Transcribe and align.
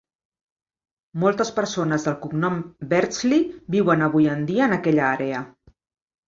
Moltes 1.23 1.51
persones 1.57 2.07
del 2.07 2.17
cognom 2.23 2.57
Beardsley 2.95 3.45
viuen 3.77 4.05
avui 4.09 4.27
en 4.33 4.43
dia 4.53 4.67
en 4.71 4.75
aquella 4.81 5.07
àrea. 5.13 5.45